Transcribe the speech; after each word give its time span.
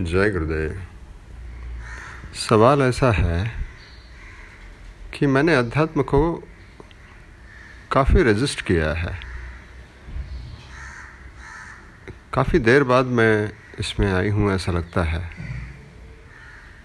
जय 0.00 0.30
गुरुदेव 0.30 0.82
सवाल 2.34 2.82
ऐसा 2.82 3.10
है 3.12 3.64
कि 5.14 5.26
मैंने 5.26 5.54
अध्यात्म 5.54 6.02
को 6.02 6.20
काफ़ी 7.92 8.22
रजिस्ट 8.22 8.60
किया 8.60 8.92
है। 8.92 9.20
काफ़ी 12.34 12.58
देर 12.58 12.84
बाद 12.84 13.06
मैं 13.06 13.52
इसमें 13.80 14.12
आई 14.12 14.28
हूँ, 14.28 14.50
ऐसा 14.52 14.72
लगता 14.72 15.02
है। 15.02 15.22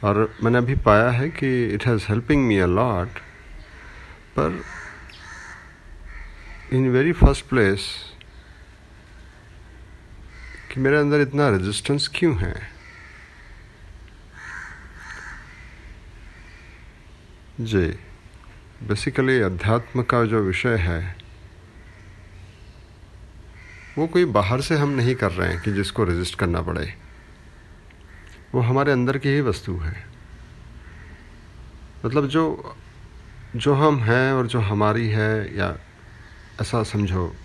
और 0.04 0.36
मैंने 0.43 0.57
अभी 0.57 0.75
पाया 0.75 1.09
है 1.09 1.29
कि 1.29 1.66
it 1.66 1.88
has 1.88 2.05
helping 2.09 2.47
me 2.47 2.57
a 2.57 2.66
lot 2.66 3.20
पर 4.39 4.61
इन 6.73 6.89
वेरी 6.89 7.11
फ़र्स्ट 7.13 7.45
प्लेस 7.45 7.89
कि 10.73 10.79
मेरे 10.79 10.97
अंदर 10.97 11.21
इतना 11.21 11.50
रेजिस्टेंस 11.50 12.11
क्यों 12.16 12.38
है? 12.38 12.75
जी 17.55 17.88
बेसिकली 18.84 19.40
अध्यात्म 19.40 20.02
का 20.02 20.23
जो 20.26 20.40
विषय 20.40 20.76
है, 20.76 21.16
वो 23.98 24.08
कोई 24.08 24.26
बाहर 24.26 24.62
से 24.62 24.76
हम 24.76 24.90
नहीं 24.90 25.16
कर 25.16 25.32
रहे 25.32 25.52
हैं 25.52 25.62
कि 25.62 25.72
जिसको 25.72 26.04
रजिस्ट 26.04 26.36
करना 26.36 26.62
पड़े। 26.62 26.94
वो 28.54 28.62
हमारे 28.62 28.91
अंदर 28.91 29.18
की 29.18 29.30
ही 29.30 29.41
वस्तु 29.41 29.77
है। 29.77 29.96
मतलब 32.05 32.27
जो 32.27 32.76
जो 33.55 33.74
हम 33.74 33.99
हैं 33.99 34.32
और 34.34 34.48
जो 34.48 34.60
हमारी 34.60 35.08
है, 35.10 35.58
या 35.58 35.76
ऐसा 36.62 36.84
समझो 36.84 37.35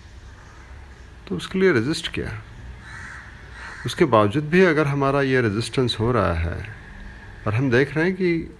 तो 1.27 1.35
उसके 1.35 1.59
लिए 1.59 1.71
रजिस्ट 1.71 2.11
किया। 2.11 2.41
उसके 3.85 4.05
बावजूद 4.05 4.49
भी 4.49 4.63
अगर 4.65 4.87
हमारा 4.87 5.21
ये 5.21 5.41
रेजिस्टेंस 5.41 5.97
हो 5.99 6.11
रहा 6.11 6.33
है, 6.33 6.75
और 7.47 7.53
हम 7.53 7.71
देख 7.71 7.95
रहे 7.95 8.05
हैं 8.05 8.15
कि 8.15 8.57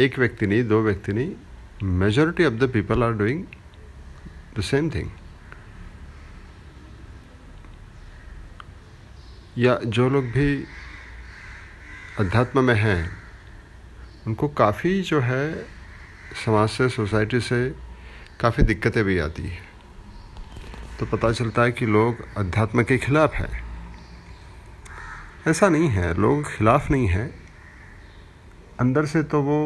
एक 0.00 0.18
व्यक्ति 0.18 0.46
नहीं, 0.46 0.64
दो 0.64 0.82
व्यक्ति 0.82 1.12
नहीं 1.12 1.34
majority 1.82 2.44
of 2.44 2.54
the 2.54 2.70
people 2.72 3.02
are 3.02 3.12
doing 3.12 3.44
the 4.58 4.60
same 4.60 4.90
thing 4.90 5.10
या 9.58 9.78
जो 9.86 10.08
लोग 10.08 10.24
भी 10.24 10.64
अध्यात्म 12.18 12.64
में 12.64 12.74
हैं, 12.74 13.12
उनको 14.26 14.48
काफ़ी 14.48 15.02
जो 15.02 15.20
है, 15.20 15.66
समाज 16.44 16.68
से 16.68 16.88
सोसाइटी 16.88 17.40
से 17.40 17.74
काफ़ी 18.40 18.62
दिक्कतें 18.62 19.04
भी 19.04 19.18
आती 19.18 19.42
हैं। 19.42 19.68
तो 21.00 21.06
पता 21.06 21.32
चलता 21.32 21.62
है 21.62 21.72
कि 21.72 21.86
लोग 21.86 22.36
अध्यात्म 22.36 22.82
के 22.82 22.98
खिलाफ 22.98 23.34
है। 23.34 23.62
ऐसा 25.46 25.68
नहीं 25.68 25.88
है, 25.88 26.14
लोग 26.14 26.56
खिलाफ 26.56 26.90
नहीं 26.90 27.08
है। 27.08 27.41
अंदर 28.82 29.06
से 29.06 29.22
तो 29.22 29.40
वो 29.42 29.58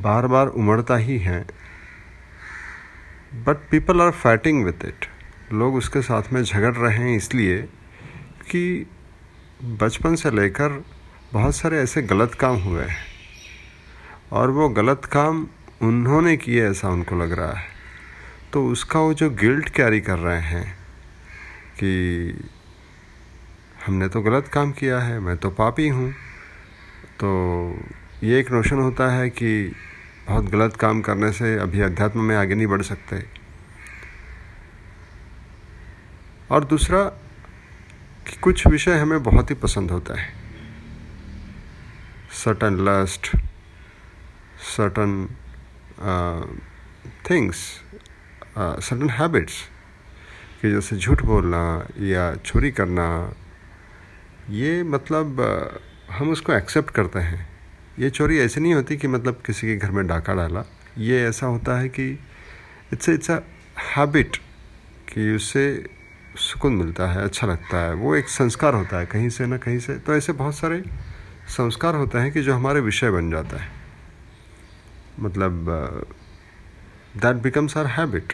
बार 0.00 0.26
बार 0.26 0.46
उमड़ता 0.46 0.96
ही 0.96 1.18
है 1.18 1.40
but 3.46 3.68
people 3.70 4.00
are 4.00 4.10
fighting 4.12 4.64
with 4.64 4.84
it 4.84 5.06
लोग 5.52 5.74
उसके 5.74 6.02
साथ 6.02 6.32
में 6.32 6.42
झगड़ 6.42 6.74
रहे 6.74 6.96
हैं 6.96 7.16
इसलिए 7.16 7.62
कि 8.50 8.86
बचपन 9.80 10.14
से 10.14 10.30
लेकर 10.30 10.82
बहुत 11.32 11.54
सारे 11.54 11.78
ऐसे 11.78 12.02
गलत 12.02 12.34
काम 12.34 12.56
हुए 12.56 12.84
हैं। 12.84 12.96
और 14.32 14.50
वो 14.50 14.68
गलत 14.68 15.04
काम 15.04 15.46
उन्होंने 15.82 16.36
किए 16.36 16.68
ऐसा 16.68 16.88
उनको 16.88 17.16
लग 17.16 17.32
रहा 17.32 17.52
है। 17.52 17.68
तो 18.52 18.66
उसका 18.68 19.00
वो 19.00 19.14
जो 19.14 19.30
गिल्ट 19.30 19.68
कैरी 19.68 20.00
कर 20.00 20.18
रहे 20.18 20.40
हैं 20.40 20.64
कि 21.74 21.92
हमने 23.86 24.08
तो 24.08 24.22
गलत 24.22 24.48
काम 24.48 24.72
किया 24.72 24.98
है, 25.00 25.18
मैं 25.20 25.36
तो 25.36 25.50
पापी 25.50 25.88
हूँ 25.88 26.12
तो 27.20 27.30
ये 28.22 28.38
एक 28.40 28.50
नोशन 28.52 28.76
होता 28.76 29.10
है 29.12 29.28
कि 29.30 29.50
बहुत 30.26 30.44
गलत 30.44 30.76
काम 30.76 31.00
करने 31.00 31.32
से 31.32 31.54
अभी 31.58 31.80
अध्यात्म 31.80 32.20
में 32.20 32.36
आगे 32.36 32.54
नहीं 32.54 32.66
बढ़ 32.66 32.82
सकते। 32.82 33.24
और 36.50 36.64
दूसरा, 36.64 37.02
कि 38.26 38.36
कुछ 38.36 38.66
विषय 38.66 38.98
हमें 38.98 39.22
बहुत 39.22 39.50
ही 39.50 39.54
पसंद 39.54 39.90
होता 39.90 40.20
है। 40.20 40.28
Certain 42.34 42.76
lust 42.80 43.36
certain 44.76 45.28
things 47.30 47.56
certain 48.58 49.10
habits 49.10 49.62
कि 50.62 50.70
जैसे 50.70 50.96
झूठ 50.96 51.22
बोलना 51.22 51.62
या 52.06 52.34
चोरी 52.36 52.70
करना, 52.70 53.34
ये 54.50 54.82
मतलब 54.82 55.40
हम 56.10 56.30
उसको 56.30 56.52
एक्सेप्ट 56.52 56.90
करते 56.90 57.18
हैं। 57.18 57.49
ये 58.00 58.10
चोरी 58.10 58.38
ऐसी 58.38 58.60
नहीं 58.60 58.74
होती 58.74 58.96
कि 58.96 59.08
मतलब 59.08 59.42
किसी 59.46 59.66
के 59.66 59.76
घर 59.76 59.90
में 59.90 60.06
डाका 60.06 60.34
डाला। 60.34 60.64
ये 60.98 61.24
ऐसा 61.26 61.46
होता 61.46 61.78
है 61.78 61.88
कि 61.88 62.08
इट्स 62.92 63.08
इट्स 63.08 63.30
अ 63.30 63.38
हैबिट 63.96 64.36
कि 65.12 65.34
उससे 65.34 65.64
सुकून 66.36 66.72
मिलता 66.72 67.06
है 67.06 67.24
अच्छा 67.24 67.46
लगता 67.46 67.78
है। 67.78 67.94
वो 67.94 68.14
एक 68.16 68.28
संस्कार 68.28 68.74
होता 68.74 68.98
है, 68.98 69.06
कहीं 69.06 69.28
से 69.28 69.46
ना 69.46 69.56
कहीं 69.58 69.78
से। 69.78 69.94
तो 69.98 70.14
ऐसे 70.14 70.32
बहुत 70.32 70.54
सारे 70.54 70.82
संस्कार 71.48 71.94
होते 71.94 72.18
हैं 72.18 72.32
कि 72.32 72.42
जो 72.42 72.54
हमारे 72.54 72.80
विषय 72.80 73.10
बन 73.10 73.30
जाता 73.30 73.62
है। 73.62 73.68
मतलब 75.20 75.66
that 77.16 77.36
becomes 77.36 77.76
our 77.76 77.86
habit 77.86 78.32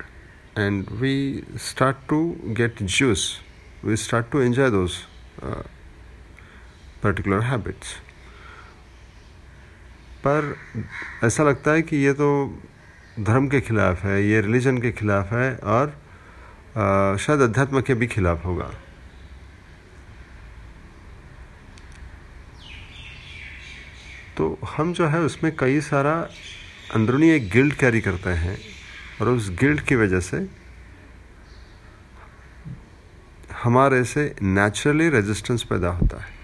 and 0.59 0.91
we 0.93 1.45
start 1.61 1.97
to 2.09 2.25
get 2.57 2.83
used 2.83 3.29
we 3.85 3.97
start 3.97 4.31
to 4.33 4.41
enjoy 4.41 4.71
those 4.71 4.93
particular 7.03 7.41
habits 7.43 7.97
पर 10.27 10.57
ऐसा 11.25 11.43
लगता 11.43 11.71
है 11.71 11.83
कि 11.83 11.97
ये 11.97 12.13
तो 12.13 12.29
धर्म 13.21 13.49
के 13.49 13.61
खिलाफ 13.61 14.05
है 14.05 14.23
ये 14.25 14.41
रिलीजन 14.41 14.79
के 14.79 14.93
खिलाफ 14.93 15.33
है 15.33 15.57
और 15.57 15.89
आ, 16.77 17.17
शायद 17.17 17.41
अध्यात्म 17.41 17.81
के 17.81 17.95
भी 17.95 18.07
खिलाफ 18.07 18.45
होगा। 18.45 18.71
तो 24.37 24.59
हम 24.69 24.93
जो 24.93 25.07
है 25.07 25.21
उसमें 25.21 25.57
कई 25.57 25.81
सारा 25.81 26.15
अंदरूनी 26.95 27.31
एक 27.31 27.49
गिल्ड 27.51 27.75
कैरी 27.75 28.01
करते 28.01 28.31
हैं 28.31 28.59
और 29.21 29.29
उस 29.29 29.49
गिल्ड 29.61 29.81
की 29.81 29.95
वजह 29.95 30.21
से 30.21 30.47
हमारे 33.63 34.05
से 34.05 34.35
नेचुरली 34.43 35.09
रेजिस्टेंस 35.09 35.63
पैदा 35.63 35.89
होता 35.89 36.23
है। 36.23 36.36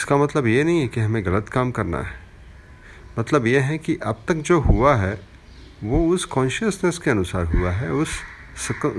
इसका 0.00 0.16
मतलब 0.16 0.46
ये 0.46 0.62
नहीं 0.64 0.80
है 0.80 0.86
कि 0.88 1.00
हमें 1.00 1.24
गलत 1.24 1.48
काम 1.48 1.70
करना 1.70 1.98
है। 2.00 2.12
मतलब 3.18 3.46
यह 3.46 3.64
है 3.64 3.76
कि 3.78 3.96
अब 4.02 4.22
तक 4.28 4.34
जो 4.48 4.58
हुआ 4.60 4.94
है, 4.96 5.20
वो 5.84 5.98
उस 6.14 6.24
कॉन्शियसनेस 6.34 6.98
के 6.98 7.10
अनुसार 7.10 7.44
हुआ 7.46 7.70
है, 7.70 7.90
उस 7.92 8.08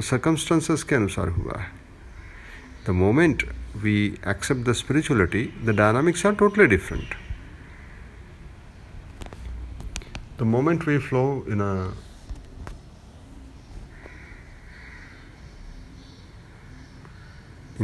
सर्कमस्टांसेस 0.10 0.84
के 0.84 0.96
अनुसार 0.96 1.28
हुआ 1.30 1.58
है। 1.60 1.72
The 2.88 2.90
moment 2.90 3.44
we 3.78 3.96
accept 4.28 4.62
the 4.70 4.74
spirituality 4.74 5.44
the 5.64 5.76
dynamics 5.78 6.26
are 6.26 6.36
totally 6.36 6.68
different 6.68 7.16
the 10.40 10.44
moment 10.54 10.88
we 10.88 10.98
flow 11.08 11.24
in 11.50 11.62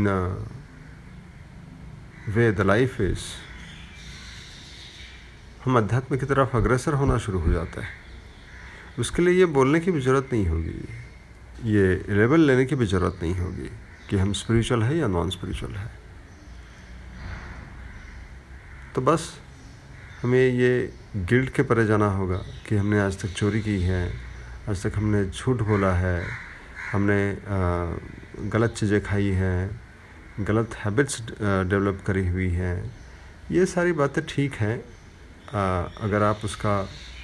a 0.07 0.19
way 2.27 2.51
the 2.51 2.61
life 2.61 2.99
is 3.01 3.19
हम 5.65 5.77
अध्यात्म 5.77 6.17
की 6.17 6.25
तरफ़ 6.25 6.55
अग्रसर 6.57 6.93
होना 6.93 7.17
शुरू 7.17 7.39
हो 7.39 7.51
जाता 7.53 7.81
है। 7.81 7.87
उसके 8.99 9.21
लिए 9.21 9.33
ये 9.33 9.45
बोलने 9.47 9.79
की 9.79 9.91
भी 9.91 10.01
ज़रूरत 10.01 10.29
नहीं 10.33 10.45
होगी। 10.47 11.71
ये 11.71 11.85
लेवल 12.09 12.41
लेने 12.41 12.65
की 12.65 12.75
भी 12.75 12.85
ज़रूरत 12.85 13.19
नहीं 13.23 13.35
होगी 13.35 13.69
कि 14.09 14.17
हम 14.17 14.33
स्पिरिचुअल 14.33 14.83
है 14.83 14.97
या 14.97 15.07
नॉन 15.07 15.29
स्पिरिचुअल 15.29 15.73
है। 15.75 15.89
तो 18.95 19.01
बस 19.01 19.31
हमें 20.21 20.39
ये 20.39 20.71
गिल्ट 21.15 21.53
के 21.55 21.63
परे 21.63 21.85
जाना 21.85 22.11
होगा 22.11 22.43
कि 22.67 22.75
हमने 22.75 22.99
आज 22.99 23.21
तक 23.21 23.33
चोरी 23.33 23.61
की 23.61 23.81
है, 23.81 24.03
आज 24.69 24.83
तक 24.83 24.97
हमने 24.97 25.25
झूठ 25.25 25.61
बोला 25.63 25.93
है, 25.95 26.23
हमने 26.91 27.19
गलत 28.51 28.73
चीज़ें 28.77 29.03
खाई 29.03 29.31
हैं 29.33 29.86
गलत 30.39 30.75
हैबिट्स 30.75 31.21
डेवलप 31.31 32.01
करी 32.07 32.27
हुई 32.27 32.49
हैं। 32.51 32.91
ये 33.51 33.65
सारी 33.65 33.91
बातें 33.93 34.23
ठीक 34.25 34.53
हैं। 34.55 34.77
अगर 36.01 36.23
आप 36.23 36.41
उसका 36.43 36.79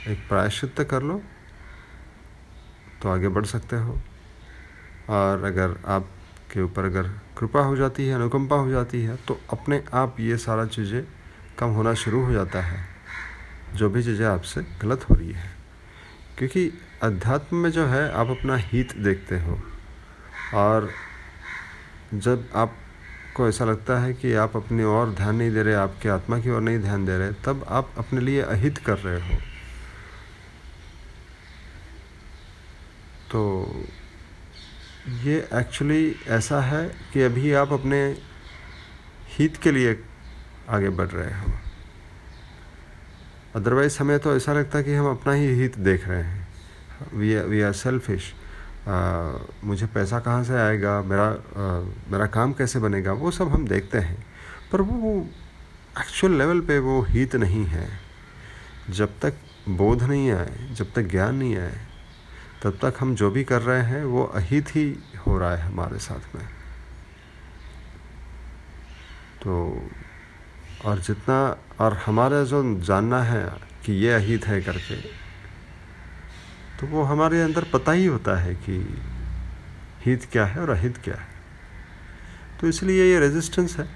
एक 0.08 0.28
प्रायश्चित 0.30 0.82
कर 0.92 1.04
लो 1.04 1.22
तो 3.02 3.10
आगे 3.10 3.28
बढ़ 3.30 3.46
सकते 3.46 3.76
हो। 3.76 4.00
और 5.10 5.44
अगर 5.44 5.76
आपके 5.88 6.62
ऊपर 6.62 6.86
अगर 6.86 7.08
कृपा 7.38 7.62
हो 7.62 7.76
जाती 7.76 8.08
है, 8.08 8.16
अनुकंपा 8.16 8.56
हो 8.56 8.70
जाती 8.70 9.02
है 9.04 9.16
तो 9.28 9.40
अपने 9.52 9.84
आप 9.94 10.20
ये 10.20 10.38
सारा 10.38 10.66
चीज़ें 10.68 11.04
कम 11.60 11.70
होना 11.70 11.94
शुरू 11.96 12.24
हो 12.26 12.32
जाता 12.34 12.62
है। 12.62 12.86
जो 13.76 13.90
भी 13.90 14.04
चीज़ें 14.04 14.26
आपसे 14.28 14.62
गलत 14.82 15.10
हो 15.10 15.16
रही 15.16 15.32
है। 15.32 15.52
क्योंकि 16.38 16.72
अध्यात्म 17.04 17.58
में 17.58 17.70
जो 17.72 17.86
है, 17.88 18.12
आप 18.12 18.28
अपना 18.30 18.56
हित 18.58 18.96
देखते 18.98 19.40
हो। 19.40 19.60
और 20.56 20.90
जब 22.14 22.48
आप 22.56 22.76
आपको 23.34 23.48
ऐसा 23.50 23.66
लगता 23.66 23.98
है 24.00 24.14
कि 24.14 24.34
आप 24.34 24.56
अपनी 24.56 24.84
और 24.84 25.10
ध्यान 25.10 25.36
नहीं 25.36 25.52
दे 25.52 25.62
रहे, 25.64 25.74
आपके 25.74 26.10
आत्मा 26.10 26.38
की 26.40 26.50
ओर 26.50 26.62
नहीं 26.62 26.80
ध्यान 26.80 27.06
दे 27.06 27.18
रहे, 27.18 27.32
तब 27.32 27.66
आप 27.68 27.90
अपने 27.98 28.22
लिए 28.22 28.42
अहित 28.42 28.78
कर 28.78 28.98
रहे 28.98 29.22
हो। 29.22 29.38
तो 33.32 33.42
ये 35.24 35.38
एक्चुअली 35.54 36.16
ऐसा 36.28 36.62
है 36.62 36.86
कि 37.14 37.22
अभी 37.22 37.54
आप 37.54 37.74
अपने 37.74 38.04
हित 39.38 39.58
के 39.58 39.72
लिए 39.72 39.98
आगे 40.70 40.90
बढ़ 40.90 41.08
रहे 41.08 41.34
हो। 41.40 41.54
अदरवाइज़ 43.56 43.98
हमें 44.00 44.20
तो 44.20 44.36
ऐसा 44.36 44.54
लगता 44.54 44.78
है 44.78 44.84
कि 44.84 44.94
हम 44.94 45.10
अपना 45.12 45.34
ही 45.34 45.48
हित 45.48 45.78
देख 45.80 46.08
रहे 46.08 46.24
हैं। 46.24 46.48
वी 47.14 47.36
वी 47.36 47.62
आर 47.62 47.74
सेल्फिश 47.74 48.34
मुझे 48.88 49.86
पैसा 49.86 50.20
कहाँ 50.20 50.44
से 50.44 50.54
आएगा? 50.54 51.02
मेरा 51.02 51.26
आ, 51.26 51.64
मेरा 52.12 52.26
काम 52.28 52.54
कैसे 52.54 52.80
बनेगा? 52.80 53.14
वो 53.14 53.32
सब 53.32 53.54
हम 53.54 53.68
देखते 53.68 53.98
हैं। 53.98 54.26
पर 54.72 54.82
वो 54.82 55.28
एक्चुअल 56.00 56.34
लेवल 56.34 56.62
पे 56.62 56.80
वो 56.80 57.02
हित 57.02 57.36
नहीं 57.36 57.66
है। 57.66 57.88
जब 58.90 59.20
तक 59.22 59.34
बोध 59.70 60.04
नहीं 60.04 60.32
आए 60.32 60.70
जब 60.76 60.94
तक 60.94 61.04
ज्ञान 61.04 61.36
नहीं 61.36 61.56
आए 61.58 61.78
तब 62.64 62.78
तक 62.82 62.94
हम 63.00 63.16
जो 63.16 63.30
भी 63.32 63.44
कर 63.44 63.62
रहे 63.62 63.82
हैं 63.82 64.04
वो 64.06 64.24
अहित 64.36 64.76
ही 64.76 64.86
हो 65.28 65.38
रहा 65.40 65.56
है 65.56 65.62
हमारे 65.62 66.00
साथ 66.00 66.36
में। 66.36 66.46
तो 69.44 69.90
और 70.86 71.00
जितना 71.00 71.38
और 71.80 71.94
हमारा 72.06 72.44
जो 72.44 72.64
जानना 72.82 73.22
है 73.24 73.44
कि 73.86 73.94
ये 73.94 74.14
अहित 74.14 74.48
है 74.48 74.62
करके 74.62 75.23
तो 76.80 76.88
वो 76.88 77.04
हमारे 77.04 77.42
अंदर 77.42 77.66
पता 77.74 77.92
ही 77.92 78.06
होता 78.06 78.38
है 78.38 78.54
कि 78.56 78.78
हित 80.06 80.28
क्या 80.32 80.46
है 80.46 80.62
और 80.62 80.70
अहित 80.70 80.98
क्या 80.98 81.16
है। 81.16 81.28
तो 82.62 82.68
इसलिए 82.68 83.12
ये 83.12 83.20
रेजिस्टेंस 83.20 83.78
है। 83.78 83.88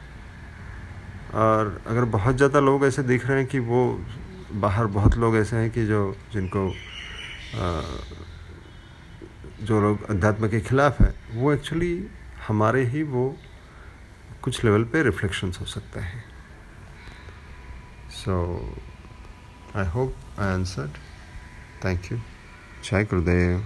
और 1.35 1.81
अगर 1.87 2.05
बहुत 2.11 2.35
ज़्यादा 2.35 2.59
लोग 2.59 2.85
ऐसे 2.85 3.03
दिख 3.03 3.25
रहे 3.27 3.37
हैं 3.37 3.47
कि 3.47 3.59
वो 3.59 3.81
बाहर 4.53 4.85
बहुत 4.87 5.17
लोग 5.17 5.35
ऐसे 5.37 5.55
हैं 5.55 5.71
कि 5.71 5.85
जो, 5.85 6.15
जिनको 6.33 6.71
जो 9.65 9.81
लोग 9.81 10.09
अध्यात्म 10.09 10.49
के 10.49 10.59
खिलाफ 10.59 11.01
है, 11.01 11.13
वो 11.33 11.53
एक्चुअली 11.53 12.07
हमारे 12.47 12.83
ही 12.85 13.03
वो 13.03 13.35
कुछ 14.43 14.63
लेवल 14.63 14.83
पे 14.83 15.03
रिफ्लेक्शंस 15.03 15.59
हो 15.61 15.65
सकते 15.65 15.99
हैं। 15.99 16.23
So 18.15 18.35
I 19.75 19.85
hope 19.85 20.15
I 20.39 20.47
answered 20.47 20.97
thank 21.85 22.11
you 22.11 22.17
Jai 22.87 23.03
Gurudev 23.03 23.59